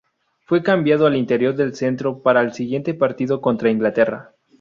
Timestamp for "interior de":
1.15-1.73